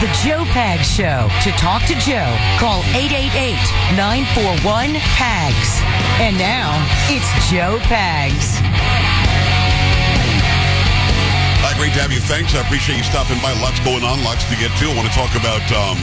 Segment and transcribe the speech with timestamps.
[0.00, 1.28] The Joe Pags Show.
[1.44, 5.68] To talk to Joe, call 888-941-PAGS.
[6.24, 6.72] And now,
[7.12, 8.56] it's Joe Pags.
[11.60, 12.20] Uh, great to have you.
[12.20, 12.54] Thanks.
[12.54, 13.52] I appreciate you stopping by.
[13.60, 14.88] Lots going on, lots to get to.
[14.88, 16.00] I want to talk about um,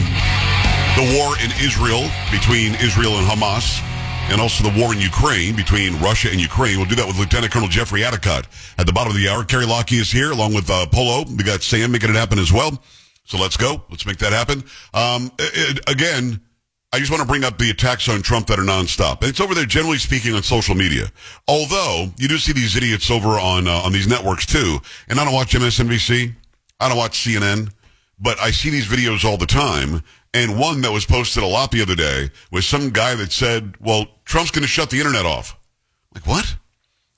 [0.94, 3.82] the war in Israel between Israel and Hamas,
[4.30, 6.78] and also the war in Ukraine between Russia and Ukraine.
[6.78, 8.46] We'll do that with Lieutenant Colonel Jeffrey Addicott
[8.78, 9.42] at the bottom of the hour.
[9.42, 11.24] Carrie Lockie is here along with uh, Polo.
[11.26, 12.80] We got Sam making it happen as well.
[13.28, 13.84] So let's go.
[13.90, 14.64] Let's make that happen.
[14.94, 16.40] Um, it, again,
[16.94, 19.22] I just want to bring up the attacks on Trump that are nonstop.
[19.22, 21.12] It's over there, generally speaking, on social media.
[21.46, 24.78] Although you do see these idiots over on uh, on these networks too.
[25.10, 26.34] And I don't watch MSNBC.
[26.80, 27.70] I don't watch CNN,
[28.18, 30.02] but I see these videos all the time.
[30.32, 33.74] And one that was posted a lot the other day was some guy that said,
[33.78, 35.54] "Well, Trump's going to shut the internet off."
[36.14, 36.56] Like what?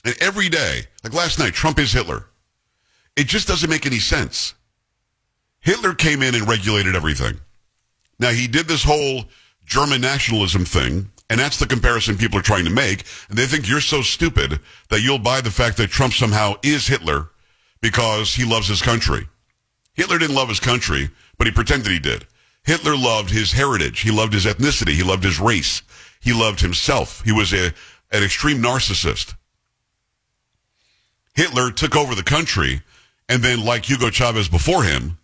[0.05, 2.27] And every day, like last night, Trump is Hitler.
[3.15, 4.55] It just doesn't make any sense.
[5.61, 7.41] Hitler came in and regulated everything.
[8.19, 9.25] Now he did this whole
[9.65, 13.05] German nationalism thing, and that's the comparison people are trying to make.
[13.29, 16.87] And they think you're so stupid that you'll buy the fact that Trump somehow is
[16.87, 17.29] Hitler
[17.81, 19.27] because he loves his country.
[19.95, 22.27] Hitler didn't love his country, but he pretended he did.
[22.65, 24.01] Hitler loved his heritage.
[24.01, 24.93] He loved his ethnicity.
[24.93, 25.83] He loved his race.
[26.21, 27.23] He loved himself.
[27.25, 27.73] He was a,
[28.13, 29.35] an extreme narcissist.
[31.35, 32.83] Hitler took over the country
[33.29, 35.17] and then, like Hugo Chavez before him,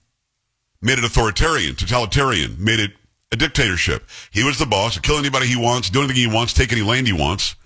[0.80, 2.92] made it authoritarian, totalitarian, made it
[3.32, 4.08] a dictatorship.
[4.30, 7.06] He was the boss, kill anybody he wants, do anything he wants, take any land
[7.06, 7.56] he wants.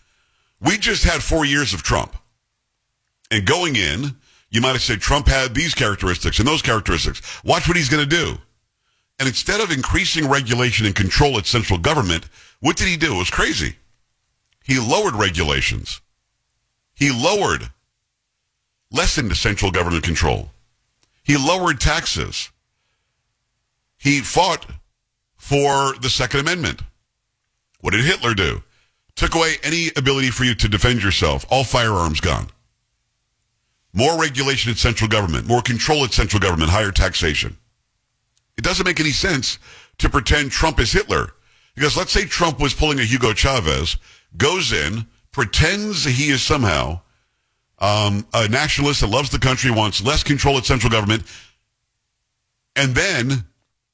[0.61, 2.17] We just had four years of Trump.
[3.31, 4.17] And going in,
[4.51, 7.21] you might have said Trump had these characteristics and those characteristics.
[7.45, 8.37] Watch what he's going to do.
[9.19, 12.27] And instead of increasing regulation and control at central government,
[12.61, 13.15] what did he do?
[13.15, 13.77] It was crazy.
[14.65, 16.01] He lowered regulations.
[16.95, 17.71] He lowered,
[18.91, 20.51] lessened central government control.
[21.23, 22.51] He lowered taxes.
[24.00, 24.66] He fought
[25.37, 26.83] for the Second Amendment.
[27.81, 28.62] What did Hitler do?
[29.15, 31.44] Took away any ability for you to defend yourself.
[31.50, 32.49] All firearms gone.
[33.93, 37.56] More regulation at central government, more control at central government, higher taxation.
[38.56, 39.59] It doesn't make any sense
[39.99, 41.34] to pretend Trump is Hitler.
[41.75, 43.97] Because let's say Trump was pulling a Hugo Chavez,
[44.37, 47.00] goes in, pretends he is somehow
[47.81, 51.25] um, a nationalist that loves the country, wants less control at central government,
[52.77, 53.44] and then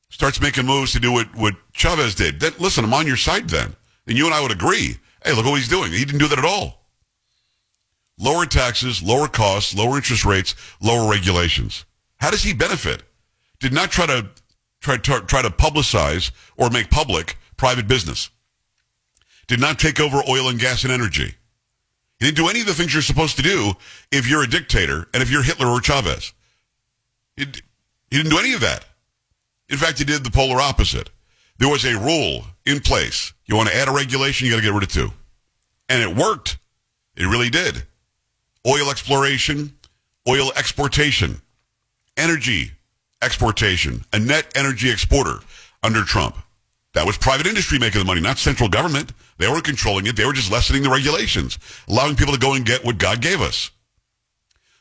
[0.09, 2.41] starts making moves to do what, what Chavez did.
[2.41, 3.75] Then listen, I'm on your side then.
[4.07, 4.97] And you and I would agree.
[5.25, 5.93] Hey, look what he's doing.
[5.93, 6.87] He didn't do that at all.
[8.19, 11.85] Lower taxes, lower costs, lower interest rates, lower regulations.
[12.19, 13.03] How does he benefit?
[13.61, 14.29] Did not try to
[14.81, 18.31] try, try, try to publicize or make public private business.
[19.49, 21.35] Did not take over oil and gas and energy.
[22.19, 23.75] He didn't do any of the things you're supposed to do
[24.11, 26.33] if you're a dictator and if you're Hitler or Chavez.
[27.37, 27.45] He,
[28.11, 28.85] he didn't do any of that.
[29.69, 31.11] In fact, he did the polar opposite.
[31.59, 33.33] There was a rule in place.
[33.47, 35.11] You want to add a regulation, you got to get rid of two.
[35.89, 36.59] And it worked.
[37.17, 37.83] It really did.
[38.67, 39.77] Oil exploration,
[40.29, 41.41] oil exportation,
[42.17, 42.73] energy
[43.23, 45.39] exportation, a net energy exporter
[45.83, 46.37] under Trump.
[46.95, 49.13] That was private industry making the money, not central government.
[49.39, 50.17] They weren't controlling it.
[50.17, 53.41] They were just lessening the regulations, allowing people to go and get what God gave
[53.41, 53.71] us.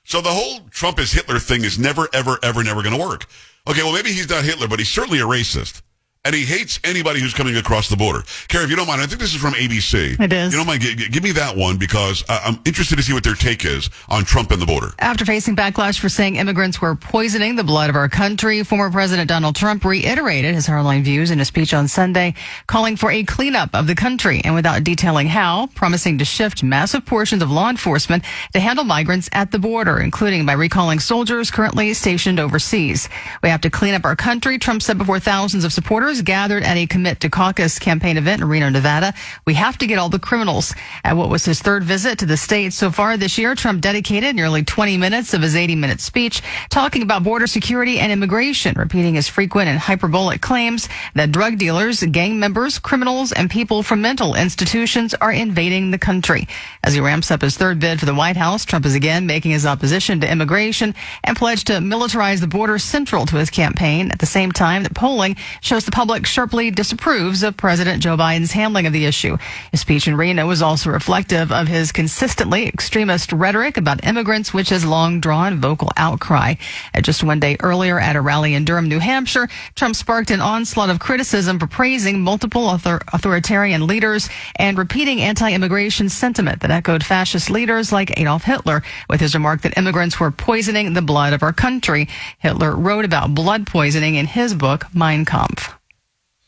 [0.05, 3.25] So the whole Trump is Hitler thing is never, ever, ever, never going to work.
[3.67, 5.81] Okay, well, maybe he's not Hitler, but he's certainly a racist.
[6.25, 8.23] And he hates anybody who's coming across the border.
[8.47, 10.19] Carrie, if you don't mind, I think this is from ABC.
[10.19, 10.51] It is.
[10.51, 13.35] You don't mind, g- give me that one because I'm interested to see what their
[13.35, 14.89] take is on Trump and the border.
[14.97, 19.29] After facing backlash for saying immigrants were poisoning the blood of our country, former President
[19.29, 22.33] Donald Trump reiterated his hardline views in a speech on Sunday,
[22.65, 27.05] calling for a cleanup of the country and without detailing how, promising to shift massive
[27.05, 28.23] portions of law enforcement
[28.53, 33.09] to handle migrants at the border, including by recalling soldiers currently stationed overseas.
[33.43, 36.77] We have to clean up our country, Trump said before thousands of supporters gathered at
[36.77, 39.13] a Commit to Caucus campaign event in Reno, Nevada.
[39.45, 40.73] We have to get all the criminals.
[41.03, 44.35] At what was his third visit to the state so far this year, Trump dedicated
[44.35, 49.15] nearly 20 minutes of his 80 minute speech talking about border security and immigration, repeating
[49.15, 54.35] his frequent and hyperbolic claims that drug dealers, gang members, criminals, and people from mental
[54.35, 56.47] institutions are invading the country.
[56.83, 59.51] As he ramps up his third bid for the White House, Trump is again making
[59.51, 64.19] his opposition to immigration and pledged to militarize the border central to his campaign at
[64.19, 68.85] the same time that polling shows the public sharply disapproves of President Joe Biden's handling
[68.85, 69.37] of the issue.
[69.71, 74.69] His speech in Reno was also reflective of his consistently extremist rhetoric about immigrants, which
[74.69, 76.55] has long drawn vocal outcry.
[76.93, 80.41] At just one day earlier at a rally in Durham, New Hampshire, Trump sparked an
[80.41, 87.03] onslaught of criticism for praising multiple author- authoritarian leaders and repeating anti-immigration sentiment that echoed
[87.03, 91.43] fascist leaders like Adolf Hitler with his remark that immigrants were poisoning the blood of
[91.43, 92.07] our country.
[92.39, 95.73] Hitler wrote about blood poisoning in his book, Mein Kampf.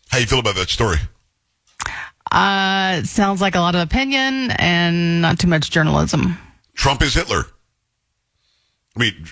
[0.10, 0.98] How you feel about that story?
[2.32, 6.38] Uh, it sounds like a lot of opinion and not too much journalism.
[6.76, 7.46] Trump is Hitler.
[8.96, 9.26] I mean,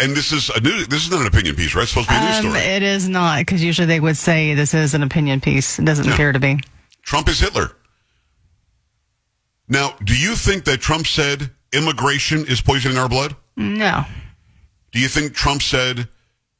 [0.00, 0.84] and this is a new.
[0.86, 1.82] This is not an opinion piece, right?
[1.82, 2.58] It's supposed to be a news Um, story.
[2.60, 5.78] it is not because usually they would say this is an opinion piece.
[5.78, 6.12] It doesn't No.
[6.12, 6.60] appear to be.
[7.02, 7.72] Trump is Hitler.
[9.68, 13.34] Now, do you think that Trump said immigration is poisoning our blood?
[13.56, 14.04] No.
[14.92, 16.08] Do you think Trump said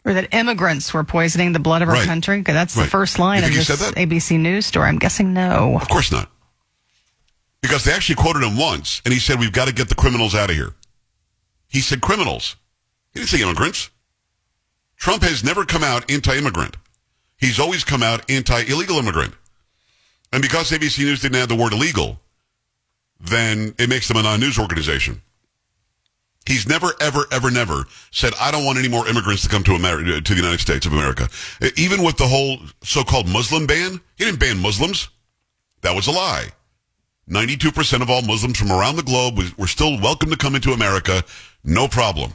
[0.05, 2.07] Or that immigrants were poisoning the blood of our Right.
[2.07, 2.43] country?
[2.43, 3.69] 'Cause that's the first line of this?
[3.97, 4.89] ABC News story.
[4.89, 5.79] I'm guessing no.
[5.81, 6.31] Of course not.
[7.63, 10.35] Because they actually quoted him once, and he said, We've got to get the criminals
[10.35, 10.75] out of here.
[11.69, 12.57] He said criminals.
[13.15, 13.89] He didn't say immigrants.
[14.99, 16.77] Trump has never come out anti immigrant.
[17.39, 19.35] He's always come out anti illegal immigrant.
[20.33, 22.21] And because ABC News didn't add the word illegal,
[23.21, 25.23] then it makes them a non news organization.
[26.47, 29.73] He's never, ever, ever, never said, I don't want any more immigrants to come to
[29.73, 31.29] America, uh, to the United States of America.
[31.63, 35.09] Uh, even with the whole so-called Muslim ban, he didn't ban Muslims.
[35.81, 36.49] That was a lie.
[37.31, 41.23] 92% of all Muslims from around the globe were still welcome to come into America.
[41.65, 42.33] No problem.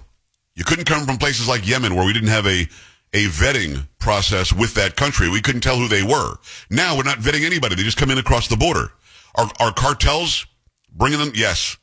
[0.56, 2.68] You couldn't come from places like Yemen where we didn't have a,
[3.14, 5.30] a vetting process with that country.
[5.30, 6.38] We couldn't tell who they were.
[6.72, 7.76] Now we're not vetting anybody.
[7.76, 8.92] They just come in across the border.
[9.36, 10.48] Are, are cartels
[10.92, 11.32] bringing them?
[11.36, 11.78] Yes.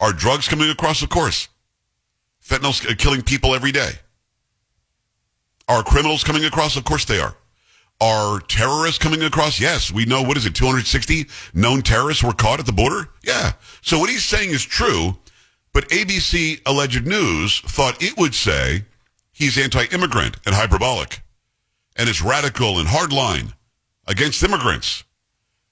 [0.00, 1.02] Are drugs coming across?
[1.02, 1.48] Of course.
[2.44, 3.92] Fentanyl's uh, killing people every day.
[5.68, 6.76] Are criminals coming across?
[6.76, 7.36] Of course they are.
[8.00, 9.58] Are terrorists coming across?
[9.58, 9.90] Yes.
[9.90, 13.08] We know, what is it, 260 known terrorists were caught at the border?
[13.24, 13.52] Yeah.
[13.82, 15.16] So what he's saying is true,
[15.72, 18.84] but ABC alleged news thought it would say
[19.32, 21.22] he's anti-immigrant and hyperbolic
[21.96, 23.54] and is radical and hardline
[24.06, 25.04] against immigrants.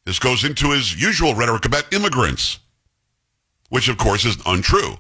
[0.05, 2.59] This goes into his usual rhetoric about immigrants,
[3.75, 4.95] which of course is untrue.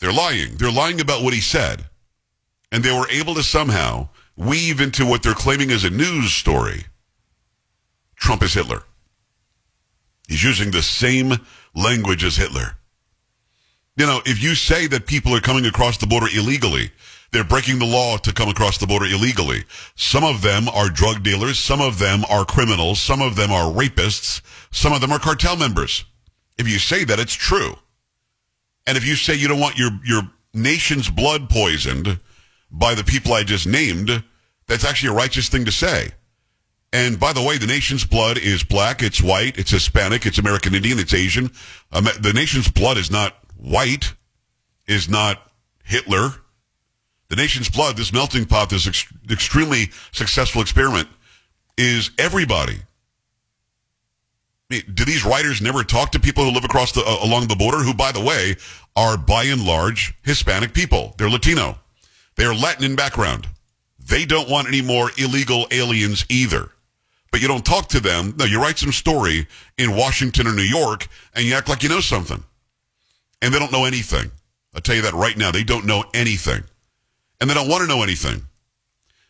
[0.00, 0.56] They're lying.
[0.56, 1.84] They're lying about what he said.
[2.72, 6.86] And they were able to somehow weave into what they're claiming is a news story.
[8.16, 8.82] Trump is Hitler.
[10.26, 11.34] He's using the same
[11.76, 12.78] language as Hitler.
[13.96, 16.90] You know, if you say that people are coming across the border illegally,
[17.30, 19.66] they're breaking the law to come across the border illegally.
[19.94, 21.60] Some of them are drug dealers.
[21.60, 23.00] Some of them are criminals.
[23.00, 24.40] Some of them are rapists.
[24.72, 26.04] Some of them are cartel members.
[26.58, 27.76] If you say that, it's true.
[28.86, 30.22] And if you say you don't want your, your
[30.52, 32.18] nation's blood poisoned
[32.70, 34.22] by the people I just named,
[34.66, 36.10] that's actually a righteous thing to say.
[36.92, 40.74] And by the way, the nation's blood is black, it's white, it's Hispanic, it's American
[40.74, 41.50] Indian, it's Asian.
[41.92, 44.14] Um, the nation's blood is not white,
[44.86, 45.50] is not
[45.82, 46.30] Hitler.
[47.30, 51.08] The nation's blood, this melting pot, this ex- extremely successful experiment,
[51.76, 52.78] is everybody.
[54.82, 57.78] Do these writers never talk to people who live across the uh, along the border,
[57.78, 58.56] who, by the way,
[58.96, 61.14] are by and large Hispanic people?
[61.18, 61.78] They're Latino.
[62.36, 63.48] They are Latin in background.
[63.98, 66.70] They don't want any more illegal aliens either.
[67.30, 68.34] But you don't talk to them.
[68.38, 71.88] No, you write some story in Washington or New York, and you act like you
[71.88, 72.44] know something.
[73.42, 74.30] And they don't know anything.
[74.74, 75.50] I'll tell you that right now.
[75.50, 76.62] They don't know anything.
[77.40, 78.42] And they don't want to know anything.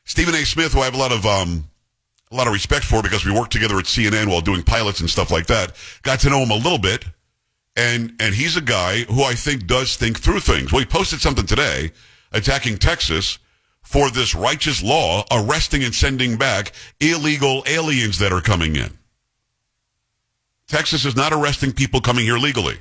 [0.05, 0.45] Stephen A.
[0.45, 1.65] Smith, who I have a lot of um,
[2.35, 5.09] a lot of respect for because we worked together at CNN while doing pilots and
[5.09, 5.73] stuff like that.
[6.03, 7.05] Got to know him a little bit,
[7.77, 10.73] and and he's a guy who I think does think through things.
[10.73, 11.93] Well, he posted something today
[12.33, 13.39] attacking Texas
[13.83, 18.99] for this righteous law arresting and sending back illegal aliens that are coming in.
[20.67, 22.79] Texas is not arresting people coming here legally.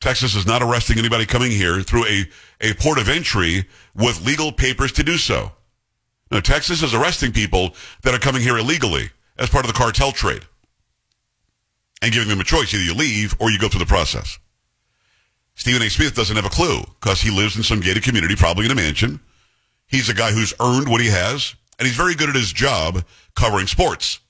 [0.00, 2.24] Texas is not arresting anybody coming here through a,
[2.60, 5.52] a port of entry with legal papers to do so.
[6.30, 10.12] No, Texas is arresting people that are coming here illegally as part of the cartel
[10.12, 10.44] trade
[12.02, 12.72] and giving them a choice.
[12.74, 14.38] Either you leave or you go through the process.
[15.54, 15.90] Stephen A.
[15.90, 18.76] Smith doesn't have a clue because he lives in some gated community, probably in a
[18.76, 19.18] mansion.
[19.86, 23.04] He's a guy who's earned what he has and he's very good at his job
[23.34, 24.20] covering sports.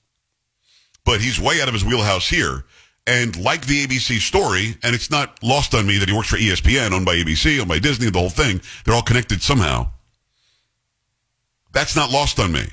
[1.05, 2.65] But he's way out of his wheelhouse here.
[3.07, 6.37] And like the ABC story, and it's not lost on me that he works for
[6.37, 8.61] ESPN, owned by ABC, owned by Disney, the whole thing.
[8.85, 9.89] They're all connected somehow.
[11.71, 12.67] That's not lost on me.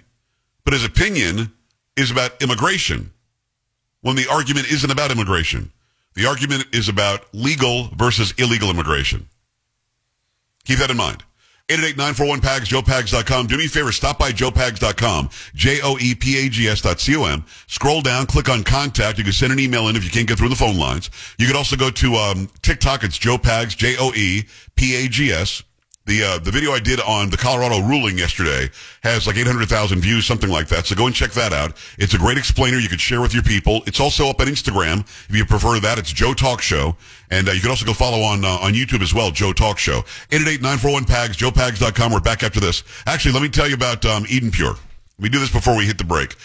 [0.65, 1.53] But his opinion
[1.97, 3.13] is about immigration
[4.03, 5.73] when the argument isn't about immigration.
[6.15, 9.29] The argument is about legal versus illegal immigration.
[10.65, 11.23] Keep that in mind.
[11.69, 13.47] 888-941-PAGS, joepags.com.
[13.49, 17.45] Do me a favor, stop by joepags.com, J-O-E-P-A-G-S dot C-O-M.
[17.67, 19.19] Scroll down, click on contact.
[19.19, 21.11] You can send an email in if you can't get through the phone lines.
[21.39, 23.03] You can also go to um, TikTok.
[23.03, 25.63] It's Joe Pags, J-O-E-P-A-G-S.
[26.07, 28.71] The uh, the video I did on the Colorado ruling yesterday
[29.03, 30.87] has like 800,000 views, something like that.
[30.87, 31.77] So go and check that out.
[31.99, 33.83] It's a great explainer you could share with your people.
[33.87, 35.99] It's also up on Instagram if you prefer that.
[35.99, 36.97] It's Joe Talk Show,
[37.31, 39.33] and uh, you can also go follow on uh, on YouTube as well.
[39.33, 40.03] Joe Talk Show.
[40.31, 42.13] 888-941-PAGS, JoePags.com.
[42.13, 42.85] We're back after this.
[43.07, 44.77] Actually, let me tell you about um, Eden Pure.
[45.19, 46.37] We do this before we hit the break.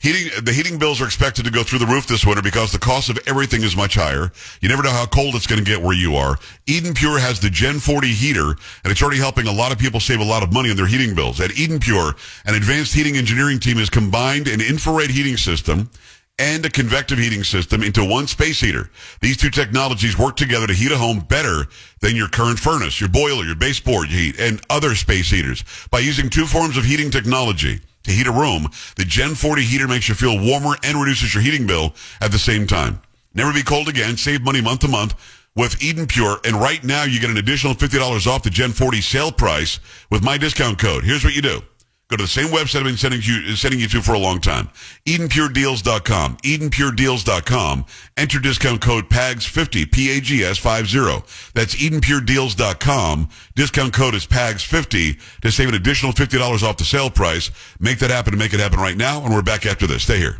[0.00, 2.78] Heating, the heating bills are expected to go through the roof this winter because the
[2.78, 4.30] cost of everything is much higher.
[4.60, 6.36] You never know how cold it's going to get where you are.
[6.68, 9.98] Eden Pure has the Gen 40 heater, and it's already helping a lot of people
[9.98, 11.40] save a lot of money on their heating bills.
[11.40, 12.14] At Eden Pure,
[12.46, 15.90] an advanced heating engineering team has combined an infrared heating system
[16.38, 18.90] and a convective heating system into one space heater.
[19.20, 21.66] These two technologies work together to heat a home better
[21.98, 25.64] than your current furnace, your boiler, your baseboard heat, and other space heaters.
[25.90, 29.86] By using two forms of heating technology to heat a room, the Gen 40 heater
[29.86, 33.00] makes you feel warmer and reduces your heating bill at the same time.
[33.34, 34.16] Never be cold again.
[34.16, 35.14] Save money month to month
[35.54, 36.38] with Eden Pure.
[36.44, 40.22] And right now you get an additional $50 off the Gen 40 sale price with
[40.22, 41.04] my discount code.
[41.04, 41.62] Here's what you do.
[42.08, 44.40] Go to the same website I've been sending you, sending you to for a long
[44.40, 44.70] time.
[45.04, 46.38] EdenPureDeals.com.
[46.38, 47.84] EdenPureDeals.com.
[48.16, 51.50] Enter discount code PAGS50, P-A-G-S 50.
[51.52, 53.28] That's EdenPureDeals.com.
[53.54, 57.50] Discount code is PAGS50 to save an additional $50 off the sale price.
[57.78, 59.22] Make that happen and make it happen right now.
[59.22, 60.04] And we're back after this.
[60.04, 60.38] Stay here.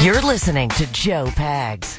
[0.00, 1.98] You're listening to Joe Pags.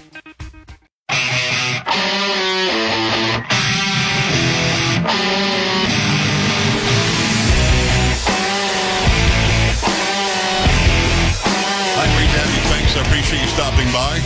[12.96, 14.20] I appreciate you stopping by.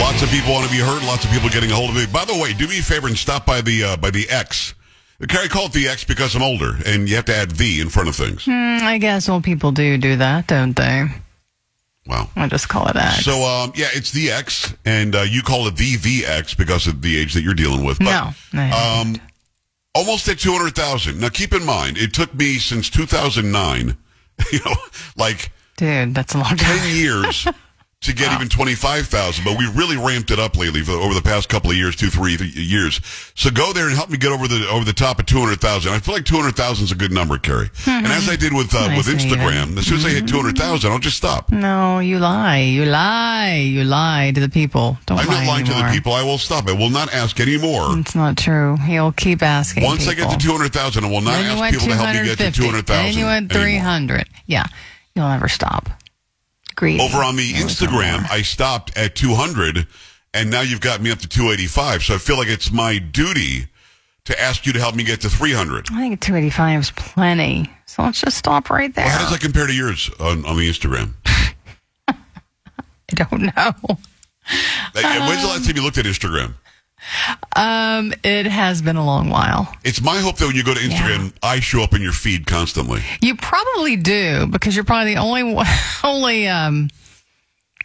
[0.00, 1.02] Lots of people want to be heard.
[1.06, 2.06] Lots of people getting a hold of me.
[2.06, 4.74] By the way, do me a favor and stop by the uh, by the X.
[5.28, 7.90] Carrie call it the X because I'm older, and you have to add V in
[7.90, 8.46] front of things.
[8.46, 11.08] Mm, I guess old people do do that, don't they?
[12.06, 12.30] Wow.
[12.34, 13.24] I just call it X.
[13.24, 17.02] So, um, yeah, it's the X, and uh, you call it the VX because of
[17.02, 17.98] the age that you're dealing with.
[17.98, 19.16] But, no, um,
[19.94, 21.20] almost at 200,000.
[21.20, 23.96] Now, keep in mind, it took me since 2009,
[24.52, 24.74] you know,
[25.16, 26.90] like dude, that's a long 10 time.
[26.94, 27.46] years
[28.02, 31.50] to get even 25,000, but we really ramped it up lately for, over the past
[31.50, 32.98] couple of years, two, three years.
[33.34, 35.92] So go there and help me get over the over the top of 200,000.
[35.92, 37.70] I feel like 200,000 is a good number, Carrie.
[37.86, 39.16] And as I did with uh, Nice with.
[39.20, 41.50] Instagram, as soon as I hit 200,000, I'll just stop.
[41.50, 42.60] No, you lie.
[42.60, 43.56] You lie.
[43.56, 44.96] You lie to the people.
[45.04, 46.12] Don't I'm lie not lying to the people.
[46.12, 46.68] I will stop.
[46.68, 47.98] I will not ask anymore.
[47.98, 48.76] It's not true.
[48.76, 49.84] He'll keep asking.
[49.84, 52.38] Once I get to 200,000, I will not then ask people to help me get
[52.38, 52.86] to 200,000.
[52.86, 53.64] Then you went anymore.
[53.64, 54.28] 300.
[54.46, 54.64] Yeah.
[55.14, 55.88] You'll never stop.
[56.76, 57.02] Greedy.
[57.02, 58.30] Over on the Instagram.
[58.30, 59.86] I stopped at 200,
[60.32, 62.04] and now you've got me up to 285.
[62.04, 63.66] So I feel like it's my duty
[64.24, 65.88] to ask you to help me get to 300.
[65.92, 67.70] I think 285 is plenty.
[67.86, 69.04] So let's just stop right there.
[69.04, 71.14] Well, how does that compare to yours on, on the Instagram?
[72.08, 72.14] I
[73.14, 73.98] don't know.
[74.94, 76.54] Like, when's the last um, time you looked at Instagram?
[77.56, 79.74] Um, it has been a long while.
[79.84, 82.46] It's my hope that when you go to Instagram, I show up in your feed
[82.46, 83.02] constantly.
[83.20, 85.64] You probably do because you're probably the only
[86.04, 86.88] only um.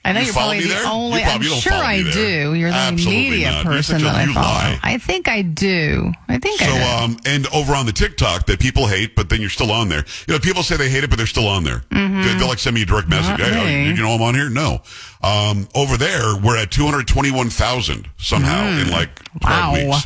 [0.06, 0.86] I know You are probably the there?
[0.86, 1.24] only.
[1.24, 2.54] I'm sure I do.
[2.54, 3.66] You're the Absolutely media not.
[3.66, 4.46] Person that I follow.
[4.46, 4.80] lie.
[4.84, 6.12] I think I do.
[6.30, 7.04] I think I So, do.
[7.04, 10.06] um, and over on the TikTok that people hate, but then you're still on there.
[10.28, 11.82] You know, people say they hate it, but they're still on there.
[11.92, 12.06] They-
[12.38, 13.38] They'll like send me a direct message.
[13.40, 13.54] Mm-hmm.
[13.66, 14.50] Hey, you know I'm on here?
[14.50, 14.82] No.
[15.24, 19.10] Um, over there, we're at 221,000 somehow in like
[19.42, 19.44] 12 Mm.
[19.44, 19.74] wow.
[19.74, 20.06] weeks.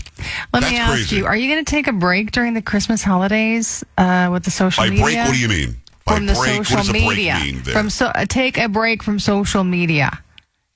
[0.53, 1.15] Let That's me ask crazy.
[1.17, 4.51] you: Are you going to take a break during the Christmas holidays uh, with the
[4.51, 5.03] social By media?
[5.03, 5.75] break, what do you mean?
[6.09, 7.33] By from the break, social what does a media.
[7.39, 7.73] break mean there?
[7.73, 10.21] From so, uh, take a break from social media.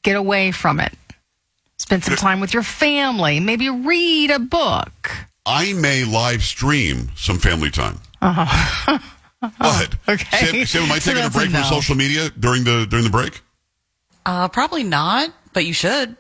[0.04, 0.94] Get away from it.
[1.78, 3.40] Spend some time with your family.
[3.40, 5.12] Maybe read a book.
[5.46, 8.00] I may live stream some family time.
[8.22, 9.00] Uh-huh.
[9.58, 9.96] What?
[10.08, 10.38] Okay.
[10.38, 12.88] Sam, Sam, am I So taking a that's a break from social media during the
[12.90, 13.42] during the break?
[14.26, 16.16] Uh, probably not, but you should.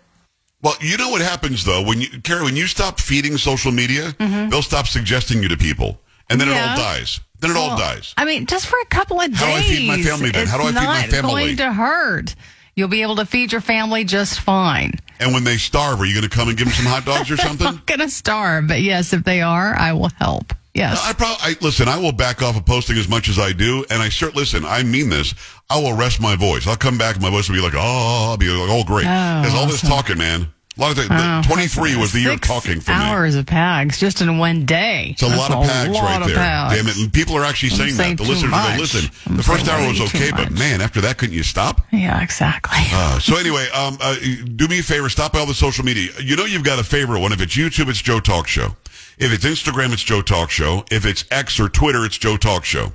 [0.61, 4.13] Well, you know what happens though when you, Carrie, when you stop feeding social media,
[4.19, 6.69] they'll stop suggesting you to people, and then it Mm-hmm.
[6.71, 7.19] All dies.
[7.43, 8.13] Then it all dies.
[8.17, 9.37] I mean, just for a couple of days.
[9.37, 10.47] How do I feed my family then?
[10.47, 11.31] How do I feed my not family?
[11.43, 12.35] going to hurt.
[12.75, 14.93] You'll be able to feed your family just fine.
[15.19, 17.29] And when they starve, are you going to come and give them some hot dogs
[17.29, 17.67] or something?
[17.67, 20.53] I'm gonna starve, but yes, if they are, I will help.
[20.73, 20.99] Yes.
[21.05, 21.87] I probably I, listen.
[21.87, 24.33] I will back off of posting as much as I do, and I cert.
[24.33, 25.35] Listen, I mean this.
[25.69, 26.65] I will rest my voice.
[26.65, 29.05] I'll come back, and my voice will be like, oh, I'll be like, oh, great.
[29.05, 30.47] Oh, There's all this talking, man.
[30.75, 32.97] A lot of th- Oh, 23 was the year of talking for me.
[32.97, 35.09] hours of pags just in one day.
[35.11, 36.37] It's a That's lot of pags lot right of there.
[36.37, 36.69] pags.
[36.75, 36.97] Damn it.
[36.97, 38.23] And people are actually saying saying that.
[38.23, 38.79] The listeners much.
[38.79, 41.81] listen, I'm the first hour was okay, but man, after that, couldn't you stop?
[41.91, 42.79] Yeah, exactly.
[42.95, 44.15] Uh, so anyway, um, uh,
[44.55, 46.11] do me a favor, stop by all the social media.
[46.21, 47.31] You know you've got a favorite one.
[47.33, 48.75] If it's YouTube, it's Joe Talk Show.
[49.17, 50.85] If it's Instagram, it's Joe Talk Show.
[50.91, 52.93] If it's X or Twitter, it's Joe Talk Show.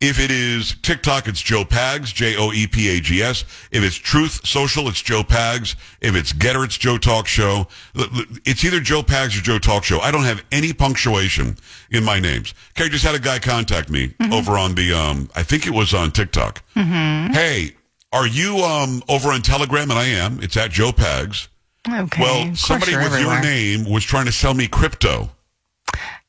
[0.00, 3.44] If it is TikTok, it's Joe Pags, J-O-E-P-A-G-S.
[3.70, 5.74] If it's Truth Social, it's Joe Pags.
[6.00, 7.68] If it's Gettr, it's Joe Talk Show.
[7.94, 10.00] It's either Joe Pags or Joe Talk Show.
[10.00, 11.58] I don't have any punctuation
[11.90, 12.54] in my names.
[12.74, 15.92] Carrie just had a guy contact me over on the, um, I think it was
[15.92, 16.62] on TikTok.
[16.74, 17.74] Hey,
[18.10, 19.90] are you um, over on Telegram?
[19.90, 20.40] And I am.
[20.42, 21.48] It's at Joe Pags.
[21.86, 22.22] Okay.
[22.22, 23.34] Well, somebody with everywhere.
[23.34, 25.30] your name was trying to sell me crypto.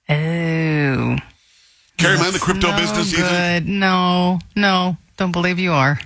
[0.10, 1.18] Oh.
[2.02, 3.28] Carrie, am I in the crypto no business either?
[3.62, 3.68] good.
[3.68, 6.00] No, no, don't believe you are.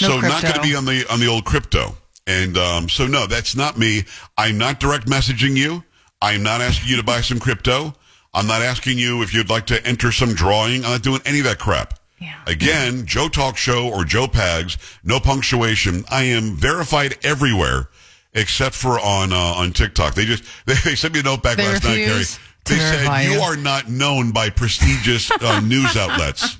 [0.00, 1.96] No so not going to be on the on the old crypto.
[2.26, 4.04] And um, so no, that's not me.
[4.36, 5.84] I'm not direct messaging you.
[6.20, 7.94] I'm not asking you to buy some crypto.
[8.34, 10.84] I'm not asking you if you'd like to enter some drawing.
[10.84, 11.98] I'm not doing any of that crap.
[12.18, 12.34] Yeah.
[12.46, 16.04] Again, Joe Talk Show or Joe Pags, no punctuation.
[16.10, 17.88] I am verified everywhere
[18.34, 20.14] except for on uh, on TikTok.
[20.14, 22.24] They just they, sent me a note back They last night, Gary.
[22.66, 26.58] They said you you." are not known by prestigious uh, news outlets.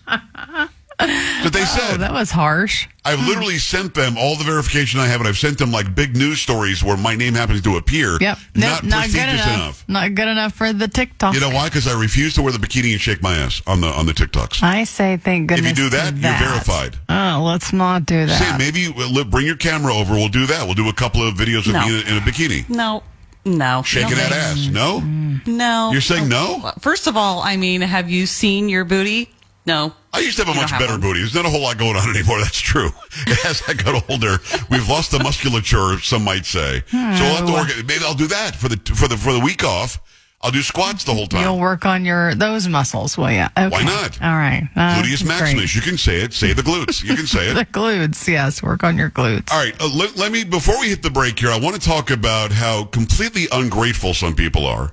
[0.98, 2.88] But they oh, said Oh, that was harsh.
[3.04, 3.26] I've hmm.
[3.26, 6.40] literally sent them all the verification I have, and I've sent them like big news
[6.40, 8.18] stories where my name happens to appear.
[8.20, 8.38] Yep.
[8.54, 9.54] Not, not good prestigious enough.
[9.54, 9.84] enough.
[9.88, 11.34] Not good enough for the TikTok.
[11.34, 11.68] You know why?
[11.68, 14.12] Because I refuse to wear the bikini and shake my ass on the on the
[14.12, 14.62] TikToks.
[14.62, 15.70] I say thank goodness.
[15.72, 16.96] If you do that, to you're verified.
[17.08, 18.38] Oh, let's not do that.
[18.38, 20.14] Say maybe we'll uh, bring your camera over.
[20.14, 20.64] We'll do that.
[20.64, 21.86] We'll do a couple of videos of No.
[21.86, 23.02] me in a, in a bikini No,
[23.44, 23.82] no.
[23.82, 24.68] shaking no that ass.
[24.68, 25.15] No, mm-hmm.
[25.46, 25.90] No.
[25.92, 26.72] You're saying no?
[26.80, 29.30] First of all, I mean, have you seen your booty?
[29.66, 29.92] No.
[30.12, 31.00] I used to have a You much have better one.
[31.00, 31.20] booty.
[31.20, 32.38] There's not a whole lot going on anymore.
[32.40, 32.90] That's true.
[33.44, 34.38] As I got older,
[34.70, 35.98] we've lost the musculature.
[36.00, 36.82] Some might say.
[36.90, 37.68] So we'll have to work.
[37.86, 40.00] Maybe I'll do that for the for the for the week off.
[40.42, 41.42] I'll do squats the whole time.
[41.42, 43.42] You'll work on your those muscles, will you?
[43.56, 43.68] Okay.
[43.68, 44.22] Why not?
[44.22, 44.68] All right.
[44.76, 45.40] Uh, Gluteus great.
[45.40, 45.74] maximus.
[45.74, 46.32] You can say it.
[46.34, 47.02] Say the glutes.
[47.02, 47.54] You can say it.
[47.54, 48.62] The glutes, yes.
[48.62, 49.50] Work on your glutes.
[49.50, 49.74] All right.
[49.80, 52.52] Uh, let, let me, before we hit the break here, I want to talk about
[52.52, 54.92] how completely ungrateful some people are.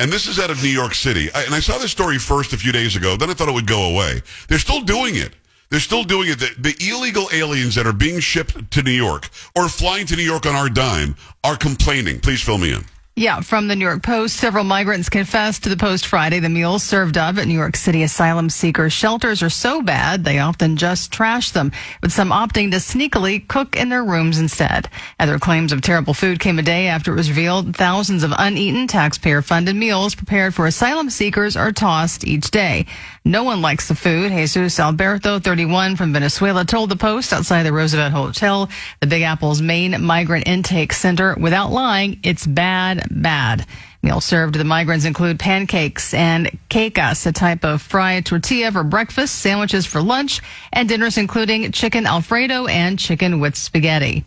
[0.00, 1.30] And this is out of New York City.
[1.34, 3.18] I, and I saw this story first a few days ago.
[3.18, 4.22] Then I thought it would go away.
[4.48, 5.34] They're still doing it.
[5.68, 6.38] They're still doing it.
[6.38, 10.22] The, the illegal aliens that are being shipped to New York or flying to New
[10.22, 12.18] York on our dime are complaining.
[12.18, 12.82] Please fill me in.
[13.16, 16.82] Yeah, from the New York Post, several migrants confessed to the Post Friday the meals
[16.82, 21.12] served up at New York City asylum seekers shelters are so bad they often just
[21.12, 24.88] trash them, with some opting to sneakily cook in their rooms instead.
[25.18, 28.86] Other claims of terrible food came a day after it was revealed thousands of uneaten
[28.86, 32.86] taxpayer-funded meals prepared for asylum seekers are tossed each day.
[33.24, 34.32] No one likes the food.
[34.32, 39.60] Jesus Alberto, 31 from Venezuela, told the Post outside the Roosevelt Hotel, the Big Apple's
[39.60, 43.66] main migrant intake center, without lying, it's bad, bad.
[44.02, 48.82] Meals served to the migrants include pancakes and quecas, a type of fried tortilla for
[48.82, 50.40] breakfast, sandwiches for lunch,
[50.72, 54.24] and dinners including chicken alfredo and chicken with spaghetti.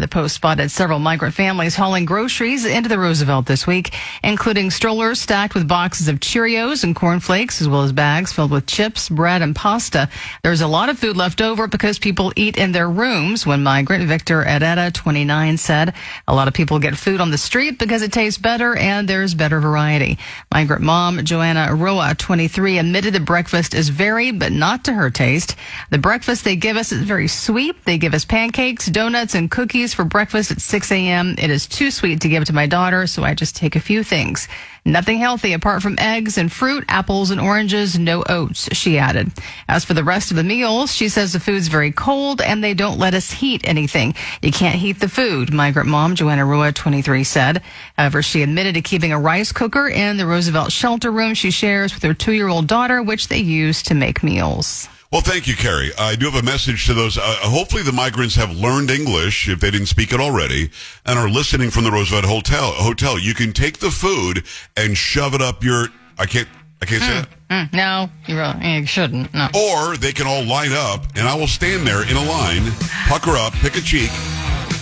[0.00, 5.20] The Post spotted several migrant families hauling groceries into the Roosevelt this week, including strollers
[5.20, 9.42] stacked with boxes of Cheerios and cornflakes, as well as bags filled with chips, bread,
[9.42, 10.08] and pasta.
[10.42, 14.08] There's a lot of food left over because people eat in their rooms, when migrant
[14.08, 15.92] Victor Herrera, 29, said.
[16.26, 19.34] A lot of people get food on the street because it tastes better and there's
[19.34, 20.18] better variety.
[20.50, 25.54] Migrant mom Joanna Roa, 23, admitted the breakfast is very, but not to her taste.
[25.90, 27.84] The breakfast they give us is very sweet.
[27.84, 31.34] They give us pancakes, donuts, and cookies for breakfast at 6 a.m.
[31.38, 34.04] It is too sweet to give to my daughter, so I just take a few
[34.04, 34.46] things.
[34.84, 39.32] Nothing healthy apart from eggs and fruit, apples and oranges, no oats, she added.
[39.68, 42.74] As for the rest of the meals, she says the food's very cold and they
[42.74, 44.14] don't let us heat anything.
[44.40, 47.62] You can't heat the food, migrant mom Joanna Rua, 23, said.
[47.96, 51.94] However, she admitted to keeping a rice cooker in the Roosevelt shelter room she shares
[51.94, 54.88] with her two-year-old daughter, which they use to make meals.
[55.12, 55.90] Well, thank you, Carrie.
[55.98, 57.18] I do have a message to those.
[57.18, 60.70] Uh, hopefully, the migrants have learned English if they didn't speak it already
[61.04, 62.72] and are listening from the Roosevelt Hotel.
[62.72, 63.18] Hotel.
[63.18, 64.44] You can take the food
[64.74, 65.88] and shove it up your.
[66.18, 66.48] I can't.
[66.80, 67.28] I can't say that.
[67.50, 69.32] Mm, no, you really you shouldn't.
[69.34, 69.48] No.
[69.54, 72.72] Or they can all line up, and I will stand there in a line,
[73.06, 74.10] pucker up, pick a cheek,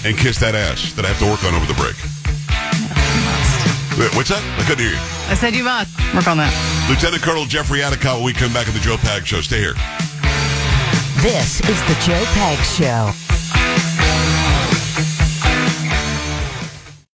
[0.06, 1.96] and kiss that ass that I have to work on over the break.
[3.98, 4.40] Wait, What's that?
[4.58, 5.02] I couldn't hear you.
[5.28, 6.54] I said you must work on that.
[6.88, 9.42] Lieutenant Colonel Jeffrey Addicott when we come back at the Joe Pags Show.
[9.42, 9.74] Stay here.
[11.22, 13.69] This is the Joe Pags Show.